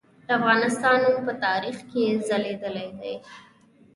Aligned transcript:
د 0.25 0.29
افغانستان 0.39 0.95
نوم 1.03 1.17
په 1.27 1.33
تاریخ 1.45 1.77
کې 1.89 2.03
ځلیدلی 2.27 2.89
دی. 2.99 3.13